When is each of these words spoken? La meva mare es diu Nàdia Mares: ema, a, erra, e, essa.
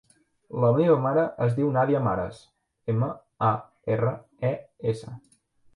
La 0.61 0.71
meva 0.77 0.95
mare 1.03 1.25
es 1.47 1.53
diu 1.59 1.69
Nàdia 1.77 2.01
Mares: 2.07 2.41
ema, 2.95 3.13
a, 3.53 3.55
erra, 3.97 4.17
e, 4.53 4.57
essa. 4.95 5.17